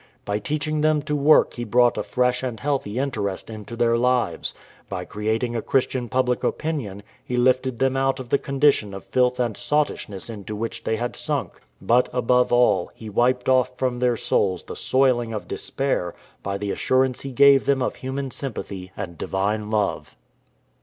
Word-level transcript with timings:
By 0.25 0.39
teaching 0.39 0.81
them 0.81 1.03
to 1.03 1.15
work 1.15 1.53
he 1.53 1.63
brought 1.63 1.95
a 1.95 2.01
fresh 2.01 2.41
and 2.41 2.59
healthy 2.59 2.97
interest 2.97 3.51
into 3.51 3.75
their 3.75 3.97
lives. 3.99 4.51
By 4.89 5.05
creating 5.05 5.55
a 5.55 5.61
Christian 5.61 6.09
public 6.09 6.43
opinion 6.43 7.03
he 7.23 7.37
lifted 7.37 7.77
them 7.77 7.95
out 7.95 8.19
of 8.19 8.29
the 8.29 8.39
con 8.39 8.59
dition 8.59 8.95
of 8.95 9.03
filth 9.05 9.39
and 9.39 9.55
sottishness 9.55 10.27
into 10.27 10.55
which 10.55 10.85
they 10.85 10.95
had 10.95 11.15
sunk. 11.15 11.61
But, 11.79 12.09
above 12.13 12.51
all, 12.51 12.89
he 12.95 13.11
wiped 13.11 13.47
off 13.47 13.77
from 13.77 13.99
their 13.99 14.17
souls" 14.17 14.63
the 14.63 14.75
soiling 14.75 15.33
of 15.33 15.47
despair" 15.47 16.15
by 16.41 16.57
the 16.57 16.71
assurance 16.71 17.21
he 17.21 17.31
gave 17.31 17.67
them 17.67 17.83
of 17.83 17.97
human 17.97 18.31
sympathy 18.31 18.91
and 18.97 19.19
Divine 19.19 19.69
love. 19.69 20.17